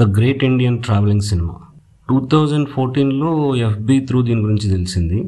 [0.00, 1.54] The great Indian travelling cinema.
[2.08, 5.18] Two thousand ఫోర్టీన్లో FB through దీని గురించి తెలిసింది.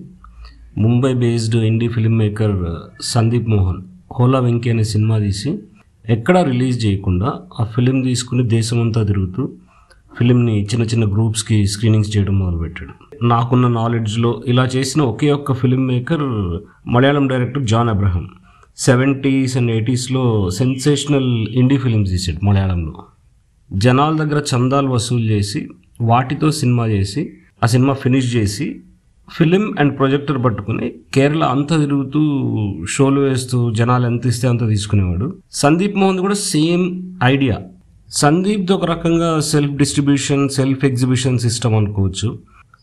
[0.78, 2.80] Mumbai based indie film maker uh,
[3.12, 3.80] Sandeep Mohan
[4.16, 5.50] Hola Venky అనే cinema తీసి
[6.08, 9.42] ఎక్కడా రిలీజ్ చేయకుండా ఆ ఫిలిం తీసుకుని దేశమంతా తిరుగుతూ
[10.18, 12.94] ఫిలింని చిన్న చిన్న గ్రూప్స్కి స్క్రీనింగ్స్ చేయడం మొదలుపెట్టాడు.
[13.22, 16.28] నాకున్న నాలెడ్జ్లో ఇలా చేసిన ఒకే ఒక్క film maker
[16.86, 18.24] Malayalam director John Abraham.
[18.78, 21.30] Seventies and ఎయిటీస్లో sensational
[21.62, 22.94] indie films తీసాడు మలయాళంలో.
[23.72, 25.68] జనాల దగ్గర చందాలు వసూలు చేసి
[26.00, 27.32] వాటితో సినిమా చేసి
[27.64, 28.80] ఆ సినిమా ఫినిష్ చేసి
[29.30, 32.20] ఫిలిం అండ్ ప్రొజెక్టర్ పట్టుకుని కేరళ అంతా తిరుగుతూ
[32.90, 35.36] షోలు వేస్తూ జనాలు ఎంత ఇస్తే అంత తీసుకునేవాడు.
[35.52, 36.84] సందీప్ మోహన్ కూడా సేమ్
[37.24, 37.58] ఐడియా
[38.12, 42.38] సందీప్ది ఒక రకంగా self distribution self exhibition system అనుకోవచ్చు.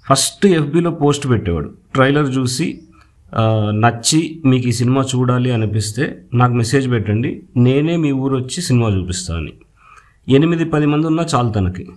[0.09, 1.71] ఫస్ట్ ఎఫ్బిలో పోస్ట్ పెట్టేవాడు.
[1.93, 2.79] ట్రైలర్ చూసి
[3.83, 7.43] నచ్చి మీకు ఈ సినిమా చూడాలి అనిపిస్తే నాకు మెసేజ్ పెట్టండి.
[7.57, 9.51] నేనే మీ ఊరు వచ్చి సినిమా చూపిస్తాను
[10.29, 11.87] ఎనిమిది పది మంది ఉన్నా చాలు తనకి.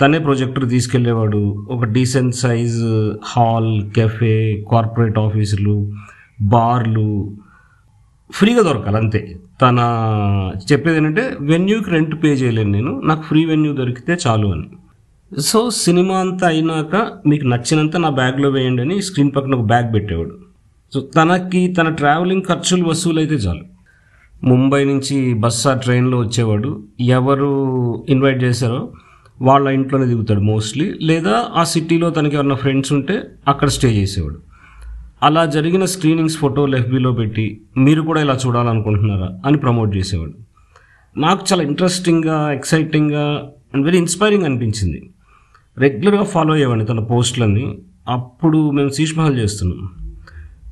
[0.00, 5.92] తనే ప్రొజెక్టర్ తీసుకెళ్ళేవాడు ఒక decent size hall cafe corporate ఆఫీసులు
[6.42, 7.36] బార్లు.
[8.32, 9.36] ఫ్రీగా దొరకాలి అంతే.
[9.62, 9.78] తన
[10.72, 14.68] చెప్పేది ఏంటంటే వెన్యూకి రెంట్ పే చేయలేను నేను నాకు ఫ్రీ వెన్యూ దొరికితే చాలు అని.
[15.40, 20.38] సో సినిమా అంతా అయినాక మీకు నచ్చినంత నా బ్యాగ్లో వేయండి అని స్క్రీన్ పక్కన ఒక బ్యాగ్ పెట్టేవాడు.
[20.94, 23.71] సో తనకి తన ట్రావెలింగ్ ఖర్చులు వసూలు అయితే చాలు.
[24.44, 26.82] ముంబై నుంచి బస్సా ట్రైన్లో వచ్చేవాడు.
[27.00, 28.92] ఎవరు ఇన్వైట్ చేశారో
[29.42, 34.38] వాళ్ళ ఇంట్లోనే దిగుతాడు మోస్ట్లీ లేదా ఆ సిటీలో తనకి ఎవరైనా ఫ్రెండ్స్ ఉంటే అక్కడ స్టే చేసేవాడు.
[35.22, 40.32] అలా జరిగిన స్క్రీనింగ్స్ ఫోటోలు ఎఫ్బీలో పెట్టి మీరు కూడా ఇలా చూడాలనుకుంటున్నారా అని ప్రమోట్ చేసేవాడు.
[41.20, 45.10] నాకు చాలా ఇంట్రెస్టింగ్గా ఎక్సైటింగ్గా అండ్ వెరీ ఇన్స్పైరింగ్ అనిపించింది.
[45.78, 50.01] రెగ్యులర్గా ఫాలో అయ్యేవాడిని తన పోస్టులన్నీ అప్పుడు మేము శీష్ మహల్ చేస్తున్నాం.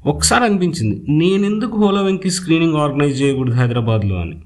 [0.07, 4.41] ఒకసారి అనిపించింది నేను ఎందుకు హోలా వెంకి స్క్రీనింగ్ ఆర్గనైజ్ చేయకూడదు హైదరాబాద్లో అని.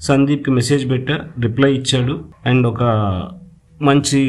[0.00, 2.82] సందీప్కి మెసేజ్ పెట్టా రిప్లై ఇచ్చాడు అండ్ ఒక
[3.82, 4.20] మంచి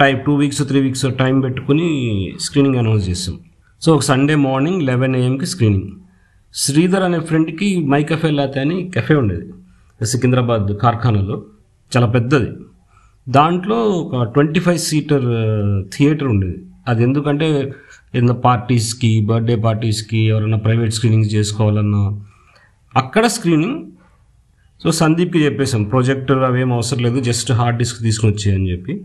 [0.00, 1.88] time two weeks three weeks time పెట్టుకుని
[2.40, 3.38] స్క్రీనింగ్ అనౌన్స్ చేసాం.
[3.82, 5.88] సో ఒక సండే మార్నింగ్ లెవెన్ ఏఎంకి స్క్రీనింగ్
[6.54, 9.52] శ్రీధర్ అనే ఫ్రెండ్కి మై కెఫే లాతే అని కెఫే ఉండేది.
[10.06, 11.42] సికింద్రాబాద్ కార్ఖానాలో.
[11.96, 12.50] చాలా పెద్దది.
[13.28, 15.24] దాంట్లో ఒక ట్వంటీ ఫైవ్ సీటర్
[15.96, 16.56] థియేటర్ ఉండేది.
[16.88, 17.72] అది ఎందుకంటే
[18.14, 22.20] ఏదైనా పార్టీస్కి బర్త్డే పార్టీస్కి ఎవరైనా ప్రైవేట్ స్క్రీనింగ్స్ చేసుకోవాలన్నా
[22.96, 23.82] అక్కడ స్క్రీనింగ్.
[24.82, 29.04] సో సందీప్కి చెప్పేసాం ప్రొజెక్టర్ అవేం అవసరం లేదు జస్ట్ హార్డ్ డిస్క్ తీసుకుని వచ్చేయని చెప్పి.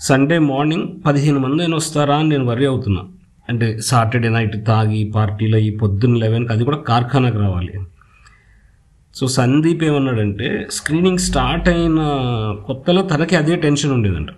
[0.00, 3.02] సండే మార్నింగ్ పదిహేను మంది నేను వస్తారా అని నేను వరి అవుతున్నా.
[3.48, 7.72] అంటే సాటర్డే నైట్ తాగి పార్టీలు అయ్యి పొద్దున్న లెవెన్కి అది కూడా కార్ఖానాకు రావాలి.
[9.14, 12.00] సో సందీప్ ఏమన్నాడంటే స్క్రీనింగ్ స్టార్ట్ అయిన
[12.66, 14.28] కొత్తలో తనకి అదే టెన్షన్ ఉండేదంట.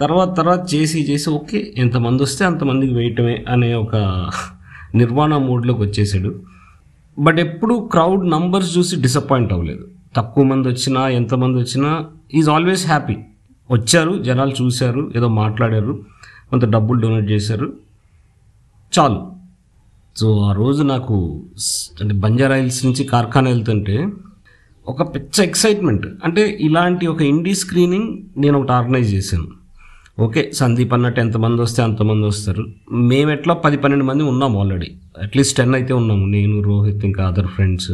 [0.00, 3.96] తర్వాత తర్వాత చేసి చేసి ఓకే ఎంతమంది వస్తే అంతమందికి వేయటమే అనే ఒక
[4.94, 6.42] నిర్మాణ మూడ్లోకి వచ్చేసాడు.
[7.18, 9.88] బట్ ఎప్పుడు క్రౌడ్ నంబర్స్ చూసి డిసప్పాయింట్ అవ్వలేదు.
[10.16, 13.16] తక్కువ మంది వచ్చినా ఎంతమంది వచ్చినా ఈజ్ ఆల్వేస్ హ్యాపీ.
[13.70, 16.04] వచ్చారు జనాలు చూశారు ఏదో మాట్లాడారు
[16.50, 17.72] కొంత డబ్బులు డొనేట్ చేశారు.
[18.98, 19.32] చాలు.
[20.16, 21.44] సో ఆ రోజు నాకు
[22.02, 24.08] అంటే బంజారాయిల్స్ నుంచి కార్ఖానా వెళ్తుంటే
[24.88, 26.06] ఒక పిచ్చ ఎక్సైట్మెంట్.
[26.24, 29.63] అంటే ఇలాంటి ఒక ఇండీ స్క్రీనింగ్ నేను ఒకటి ఆర్గనైజ్ చేశాను.
[30.18, 32.66] ఓకే సందీప్ అన్నట్టు ఎంతమంది వస్తే అంతమంది వస్తారు.
[32.92, 34.90] మేము ఎట్లా పది పన్నెండు మంది ఉన్నాం ఆల్రెడీ
[35.22, 37.92] అట్లీస్ట్ టెన్ అయితే ఉన్నాము నేను రోహిత్ ఇంకా అదర్ ఫ్రెండ్స్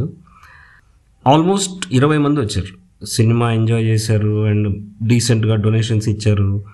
[1.27, 3.05] ఆల్మోస్ట్ ఇరవై మంది వచ్చారు.
[3.05, 4.69] సినిమా ఎంజాయ్ చేశారు అండ్
[5.07, 6.65] డీసెంట్గా డొనేషన్స్ ఇచ్చారు.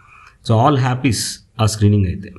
[0.47, 2.33] సో ఆల్ హ్యాపీస్ ఆ స్క్రీనింగ్ అయితే.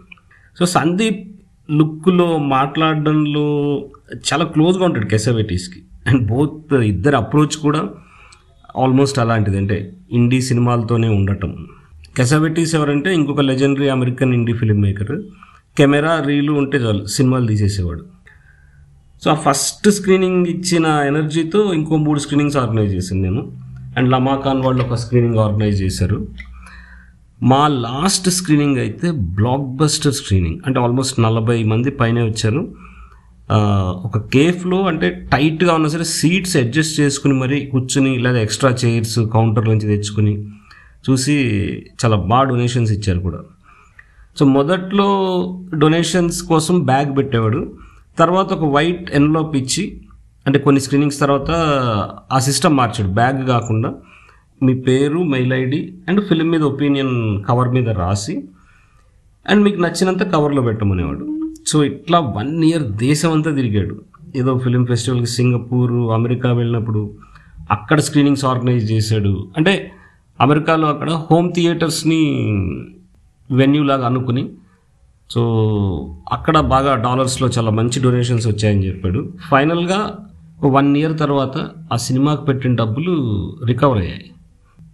[0.60, 1.24] సో సందీప్
[1.72, 3.86] లుక్లో మాట్లాడడంలో
[4.34, 7.90] చాలా క్లోజ్గా ఉంటాడు కెసవేటీస్కి అండ్ బోత్ ఇద్దరు అప్రోచ్ కూడా
[8.78, 9.58] ఆల్మోస్ట్ అలాంటిది.
[9.58, 11.68] అంటే ఇండీ సినిమాలతోనే ఉండటం.
[12.18, 15.22] కెసవిటీస్ ఎవరంటే ఇంకొక legendary American indie film maker
[15.78, 18.04] camera reel ఉంటే చాలు సినిమాలు తీసేసేవాడు.
[19.24, 23.52] సో ఆ ఫస్ట్ స్క్రీనింగ్ ఇచ్చిన ఎనర్జీతో ఇంకో మూడు స్క్రీనింగ్స్ ఆర్గనైజ్ చేశాను నేను.
[23.98, 26.28] అండ్ లమాఖాన్ వాళ్ళు ఒక స్క్రీనింగ్ ఆర్గనైజ్ చేశారు.
[27.44, 32.76] మా లాస్ట్ స్క్రీనింగ్ అయితే బ్లాక్ బస్టర్ స్క్రీనింగ్ అంటే ఆల్మోస్ట్ నలభై మంది పైనే వచ్చారు.
[34.06, 39.70] ఒక కేఫ్లో అంటే టైట్గా ఉన్నా సరే సీట్స్ అడ్జస్ట్ చేసుకుని మరీ కూర్చుని లేదా ఎక్స్ట్రా చైర్స్ కౌంటర్
[39.70, 40.34] నుంచి తెచ్చుకుని
[41.10, 41.36] చూసి
[42.06, 43.38] చాలా బాగా డొనేషన్స్ ఇచ్చారు కూడా.
[44.38, 45.08] సో మొదట్లో
[45.74, 47.76] డొనేషన్స్ కోసం బ్యాగ్ పెట్టేవాడు.
[48.20, 50.02] తర్వాత ఒక వైట్ ఎన్లోప్ ఇచ్చి
[50.48, 51.52] అంటే కొన్ని స్క్రీనింగ్స్ తర్వాత
[52.32, 53.10] ఆ సిస్టమ్ మార్చాడు.
[53.10, 53.94] బ్యాగ్ కాకుండా
[54.64, 58.44] మీ పేరు మెయిల్ ఐడి అండ్ ఫిలిం మీద ఒపీనియన్ కవర్ మీద రాసి
[59.50, 61.52] అండ్ మీకు నచ్చినంత కవర్లో పెట్టమనేవాడు.
[61.68, 64.02] సో ఇట్లా వన్ ఇయర్ దేశం అంతా తిరిగాడు.
[64.36, 67.18] ఏదో ఫిలిం ఫెస్టివల్కి సింగపూర్ అమెరికా వెళ్ళినప్పుడు
[67.72, 69.48] అక్కడ స్క్రీనింగ్స్ ఆర్గనైజ్ చేశాడు.
[69.58, 69.92] అంటే
[70.42, 72.22] అమెరికాలో అక్కడ హోమ్ థియేటర్స్ని
[73.52, 74.50] వెన్యూ లాగా అనుకుని
[75.30, 75.42] సో
[76.32, 79.34] అక్కడ బాగా డాలర్స్లో చాలా మంచి డొనేషన్స్ వచ్చాయని చెప్పాడు.
[79.52, 80.18] ఫైనల్గా
[80.64, 83.14] వన్ ఇయర్ తర్వాత ఆ సినిమాకి పెట్టిన డబ్బులు
[83.66, 84.32] రికవర్ అయ్యాయి.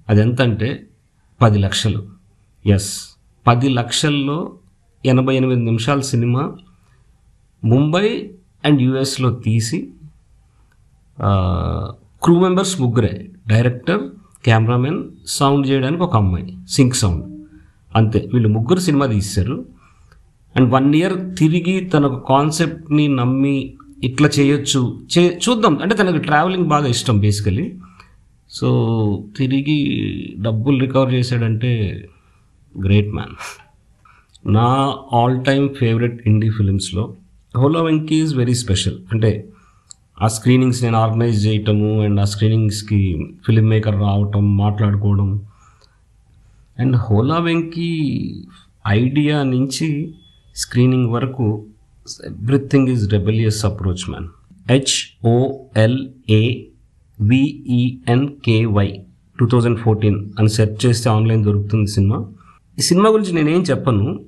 [0.09, 0.87] అది ఎంత అంటే
[1.41, 2.03] పది లక్షలు.
[2.65, 3.17] ఎస్
[3.47, 4.51] పది లక్షల్లో
[5.05, 6.51] ఎనభై ఎనిమిది నిమిషాల సినిమా
[7.65, 8.31] ముంబై
[8.65, 9.89] అండ్ యుఎస్లో తీసి
[12.23, 14.03] క్రూ మెంబర్స్ ముగ్గురే డైరెక్టర్
[14.45, 17.25] కెమెరామెన్ సౌండ్ చేయడానికి ఒక అమ్మాయి సింక్ సౌండ్.
[17.95, 19.65] అంతే వీళ్ళు ముగ్గురు సినిమా తీశారు.
[20.55, 23.73] అండ్ వన్ ఇయర్ తిరిగి తన కాన్సెప్ట్ని నమ్మి
[24.03, 25.77] ఇట్లా చేయొచ్చు చే చూద్దాం.
[25.81, 27.73] అంటే తనకు ట్రావెలింగ్ బాగా ఇష్టం బేసికలీ.
[28.49, 28.69] సో
[29.37, 29.79] తిరిగి
[30.39, 31.71] డబ్బులు రికవర్ చేశాడంటే
[32.83, 33.35] గ్రేట్ మ్యాన్.
[34.53, 37.13] నా all time favourite indie ఫిలిమ్స్లో
[37.57, 38.99] Hola Venky is very special.
[39.11, 39.47] అంటే
[40.21, 45.41] ఆ స్క్రీనింగ్స్ నేను ఆర్గనైజ్ చేయటము అండ్ ఆ స్క్రీనింగ్స్కి ఫిలిం మేకర్ రావటం మాట్లాడుకోవడం.
[46.79, 47.89] అండ్ హోలా వెంకీ
[48.87, 50.13] ఐడియా నుంచి
[50.55, 51.65] స్క్రీనింగ్ వరకు
[52.25, 54.27] everything is rebellious approach man
[54.69, 56.61] H O L A
[57.21, 58.99] V E N K Y
[59.39, 62.25] two thousand fourteen అని సెర్చ్ చేస్తే ఆన్లైన్ దొరుకుతుంది సినిమా.
[62.79, 64.19] ఈ సినిమా గురించి నేనేం చెప్పను.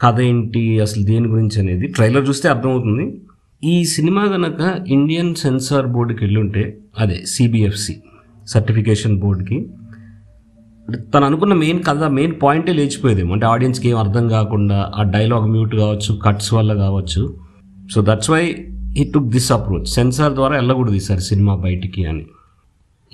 [0.00, 3.20] కథ ఏంటి అసలు దేని గురించి అనేది ట్రైలర్ చూస్తే అర్థమవుతుంది.
[3.64, 8.02] ఈ సినిమా కనుక ఇండియన్ సెన్సార్ బోర్డుకి వెళ్ళుంటే అదే సిబిఎఫ్సి
[8.46, 9.66] సర్టిఫికేషన్ బోర్డుకి
[11.14, 13.32] తను అనుకున్న మెయిన్ కథ మెయిన్ పాయింటే లేచిపోయేదేమో.
[13.32, 17.36] అంటే ఆడియన్స్కి ఏం అర్థం కాకుండా ఆ డైలాగ్ మ్యూట్ కావచ్చు కట్స్ వల్ల కావచ్చు.
[17.90, 18.66] So that's why
[18.96, 22.26] he took this approach censor ద్వారా వెళ్ళకూడదు ఈసారి సినిమా బయటికి అని.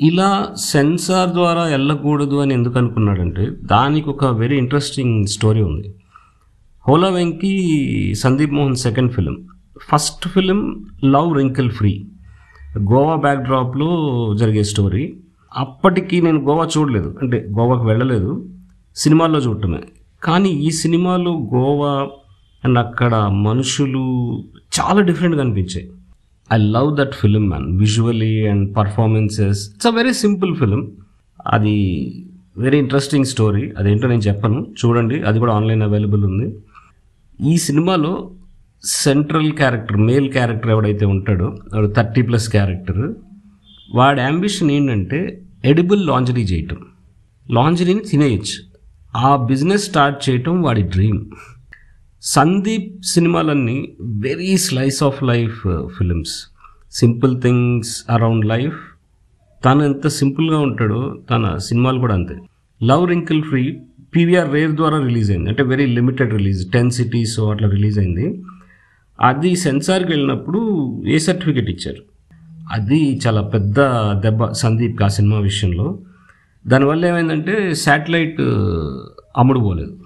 [0.01, 5.95] ఇలా సెన్సార్ ద్వారా వెళ్ళకూడదు అని ఎందుకు అనుకున్నాడంటే దానికి ఒక వెరీ ఇంట్రెస్టింగ్ స్టోరీ ఉంది.
[6.89, 9.47] Hola Venky Sandeep Mohan second film
[9.83, 12.07] first film love wrinkle free.
[12.79, 15.17] Goa బ్యాక్డ్రాప్లో జరిగే స్టోరీ.
[15.57, 17.19] అప్పటికి నేను గోవా చూడలేదు.
[17.23, 18.49] అంటే గోవాకు వెళ్ళలేదు.
[18.97, 19.79] సినిమాల్లో చూడటమే.
[20.23, 22.09] కానీ ఈ సినిమాలో గోవా
[22.65, 24.45] అండ్ అక్కడ మనుషులు
[24.81, 25.91] చాలా డిఫరెంట్గా అనిపించాయి.
[26.53, 27.79] I love that film man.
[27.79, 29.71] Visually and performances.
[29.71, 30.93] It's a very simple film.
[31.47, 31.77] అది
[32.59, 33.73] వెరీ ఇంట్రెస్టింగ్ స్టోరీ.
[33.79, 34.67] అదేంటో నేను చెప్పను.
[34.85, 35.23] చూడండి.
[35.23, 36.57] అది కూడా ఆన్లైన్ అవైలబుల్ ఉంది.
[37.53, 38.31] ఈ సినిమాలో
[38.85, 43.15] సెంట్రల్ క్యారెక్టర్ మేల్ క్యారెక్టర్ ఎవడైతే ఉంటాడో వాడు థర్టీ ప్లస్ క్యారెక్టర్.
[43.95, 46.77] వాడి అంబిషన్ ఏంటంటే ఎడిబుల్ లాంజరీ చేయటం.
[47.51, 48.77] లాంజరీని తినేయచ్చు.
[49.17, 51.25] ఆ బిజినెస్ స్టార్ట్ చేయటం వాడి డ్రీమ్.
[52.23, 56.47] సందీప్ సినిమాలన్నీ very slice of life films.
[56.93, 58.77] Simple things around life.
[59.65, 62.37] తను ఎంత సింపుల్గా ఉంటాడో తన సినిమాలు కూడా అంతే.
[62.85, 63.81] Love wrinkle free
[64.17, 65.49] PVR rare ద్వారా రిలీజ్ అయింది.
[65.49, 66.73] అంటే very limited release.
[66.73, 68.43] Ten cities అట్లా రిలీజ్ అయింది.
[69.21, 70.61] అది సెన్సార్కి వెళ్ళినప్పుడు
[71.07, 72.03] ఏ సర్టిఫికేట్ ఇచ్చారు?
[72.73, 73.75] అది చాలా పెద్ద
[74.23, 75.99] దెబ్బ సందీప్ ఆ సినిమా విషయంలో.
[76.67, 78.41] దానివల్ల ఏమైందంటే శాటిలైట్
[79.39, 79.97] అమ్ముడు పోలేదు.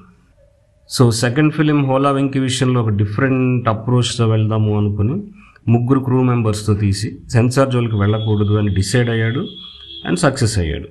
[0.88, 5.22] సో సెకండ్ ఫిలిం హోలా వెంకి విషయంలో ఒక డిఫరెంట్ అప్రోచ్తో వెళ్దాము అనుకుని
[5.68, 9.48] ముగ్గురు క్రూ మెంబర్స్తో తీసి సెన్సార్ జోలికి వెళ్ళకూడదు అని డిసైడ్ అయ్యాడు
[10.06, 10.88] అండ్ సక్సెస్ అయ్యాడు.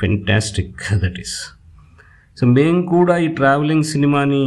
[0.00, 1.61] ఫెంటాస్టిక్ దట్ ఈస్
[2.38, 4.42] సో మేము కూడా ఈ ట్రావెలింగ్ సినిమాని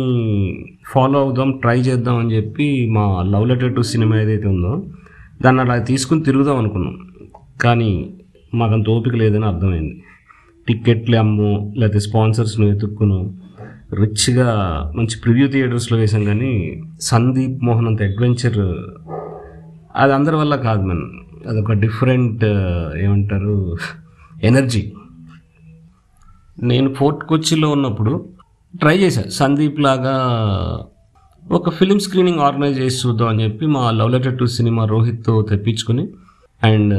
[0.87, 4.83] ఫాలో అవుదాం ట్రై చేద్దాం అని చెప్పి మా లవ్ లెటర్ టు సినిమా ఏదైతే ఉందో
[5.41, 6.95] దాన్ని అలా తీసుకుని తిరుగుదాం అనుకున్నాం.
[7.61, 8.13] కానీ
[8.53, 10.03] మాకంత ఓపిక లేదని అర్థమైంది.
[10.67, 13.19] టిక్కెట్లు అమ్ము లేకపోతే స్పాన్సర్స్ను వెతుక్కును.
[13.93, 14.49] రిచ్గా
[14.95, 18.59] మంచి ప్రివ్యూ థియేటర్స్లో వేసాం కానీ సందీప్ మోహన్ అంత అడ్వెంచర్
[19.95, 21.01] అది అందరి వల్ల కాదు మన
[21.49, 22.45] అదొక డిఫరెంట్
[22.97, 23.77] ఏమంటారు
[24.43, 24.93] ఎనర్జీ.
[26.63, 28.25] నేను ఫోర్ట్ కొచ్చిలో ఉన్నప్పుడు
[28.79, 30.15] ట్రై చేశాను సందీప్ లాగా
[31.51, 36.07] ఒక ఫిలిం స్క్రీనింగ్ ఆర్గనైజ్ చేసి చూద్దాం అని చెప్పి మా లవ్ లెటర్ టు సినిమా రోహిత్తో తెప్పించుకుని
[36.63, 36.93] అండ్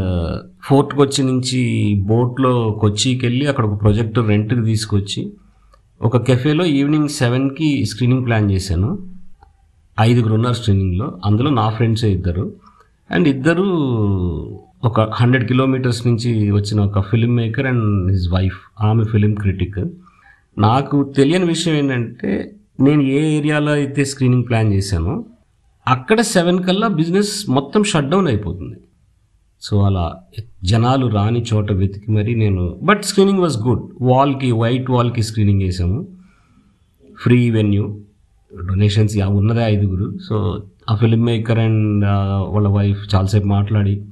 [0.63, 5.33] ఫోర్ట్ కొచ్చి నుంచి బోట్లో కొచ్చికి వెళ్ళి అక్కడ ఒక ప్రొజెక్టర్ రెంట్కి తీసుకొచ్చి
[6.03, 8.99] ఒక కెఫేలో ఈవినింగ్ సెవెన్కి స్క్రీనింగ్ ప్లాన్ చేశాను.
[10.01, 11.19] ఐదుగురు ఉన్నారు స్క్రీనింగ్లో.
[11.25, 12.53] అందులో నా ఫ్రెండ్సే ఇద్దరు.
[13.11, 13.65] అండ్ ఇద్దరు
[14.87, 19.79] ఒక హండ్రెడ్ కిలోమీటర్స్ నుంచి వచ్చిన ఒక film maker and his wife ఆమె ఫిలిం క్రిటిక్
[20.59, 25.25] నాకు తెలియని విషయం ఏంటంటే నేను ఏ ఏరియాలో అయితే స్క్రీనింగ్ ప్లాన్ చేశానో
[25.89, 28.77] అక్కడ సెవెన్ కల్లా బిజినెస్ మొత్తం షట్ డౌన్ అయిపోతుంది.
[29.63, 30.17] సో అలా
[30.65, 36.09] జనాలు రాని చోట వెతికి మరి నేను బట్ స్క్రీనింగ్ వాజ్ గుడ్ వాల్కి వైట్ వాల్కి స్క్రీనింగ్ చేసాము
[37.21, 38.01] ఫ్రీ వెన్యూ
[38.67, 40.19] డొనేషన్స్ ఉన్నదే ఐదుగురు.
[40.29, 42.05] సో ఆ ఫిల్మ్ మేకర్ అండ్
[42.49, 44.05] వాళ్ళ వైఫ్ చాలాసేపు మాట్లాడి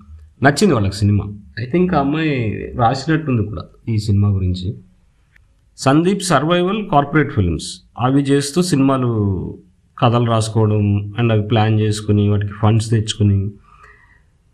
[0.44, 1.24] నచ్చింది వాళ్ళకి సినిమా.
[1.60, 4.74] ఐ థింక్ ఆ అమ్మాయి రాసినట్టుంది కూడా ఈ సినిమా గురించి.
[5.78, 7.80] Sandeep survival corporate films.
[8.00, 9.08] అవి చేస్తూ సినిమాలు
[9.98, 13.50] కథలు రాసుకోవడం అండ్ అవి ప్లాన్ చేసుకుని వాటికి ఫండ్స్ తెచ్చుకుని.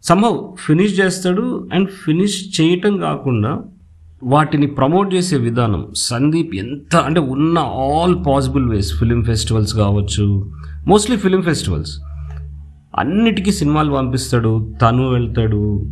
[0.02, 3.59] సంభవ్ ఫినిష్ చేస్తాడు అండ్ ఫినిష్ చేయటం కాకుండా
[4.23, 10.50] వాటిని ప్రమోట్ చేసే విధానం సందీప్ ఎంత అంటే ఉన్న all possible ways film festivals కావచ్చు
[10.87, 12.00] మోస్ట్లీ ఫిలిం ఫెస్టివల్స్
[12.99, 15.87] అన్నిటికీ సినిమాలు పంపిస్తాడు తను వెళ్తాడు.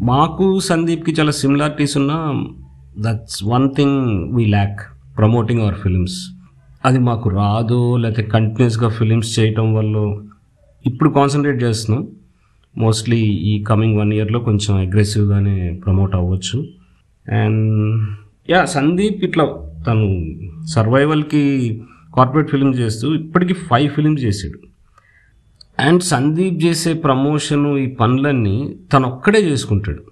[0.00, 2.44] మాకు సందీప్కి చాలా సిమిలారిటీస్ ఉన్నా
[2.98, 4.80] that's one thing we lack
[5.16, 6.30] promoting our films
[6.84, 10.22] అది మాకు రాదో లేకపోతే కంటిన్యూస్గా ఫిలిమ్స్ చేయటం వల్ల
[10.86, 12.08] ఇప్పుడు కాన్సన్ట్రేట్ చేస్తున్నాం.
[12.78, 16.66] మోస్ట్లీ ఈ కమింగ్ వన్ ఇయర్లో కొంచెం అగ్రెసివ్గానే ప్రమోట్ అవ్వచ్చు.
[17.32, 18.06] అండ్
[18.50, 19.44] యా సందీప్ ఇట్లా
[19.86, 20.30] తను
[20.66, 21.82] సర్వైవల్కి
[22.16, 24.73] కార్పొరేట్ ఫిలిం చేస్తూ ఇప్పటికీ ఫైవ్ ఫిలిమ్స్ చేసాడు.
[25.80, 30.02] అండ్ సందీప్ చేసే ప్రమోషను ఈ పనులన్నీ తను ఒక్కడే చేసుకుంటాడు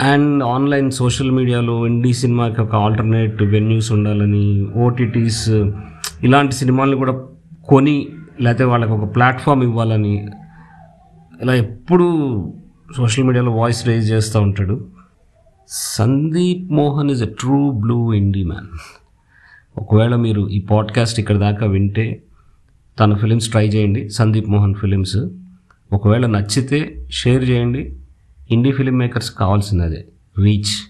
[0.00, 5.48] అండ్ ఆన్లైన్ సోషల్ మీడియాలో ఇండీ సినిమాకి ఒక ఆల్టర్నేట్ వెన్యూస్ ఉండాలని ఓటీటీస్
[6.22, 7.22] ఇలాంటి సినిమాలను కూడా
[7.64, 8.08] కొని
[8.40, 10.28] లేకపోతే వాళ్ళకి ఒక ప్లాట్ఫామ్ ఇవ్వాలని
[11.42, 12.08] ఇలా ఎప్పుడు
[12.96, 14.86] సోషల్ మీడియాలో వాయిస్ రేజ్ చేస్తూ ఉంటాడు.
[15.68, 18.66] Sandeep Mohan is a true blue indie man
[19.78, 22.22] ఒకవేళ మీరు ఈ పాడ్కాస్ట్ ఇక్కడ దాకా వింటే
[23.00, 24.08] తన ఫిలిమ్స్ ట్రై చేయండి.
[24.10, 25.16] సందీప్ మోహన్ ఫిలిమ్స్.
[25.92, 27.96] ఒకవేళ నచ్చితే షేర్ చేయండి.
[28.50, 30.04] ఇండీ ఫిలిం మేకర్స్ కావాల్సినదే
[30.38, 30.87] రీచ్.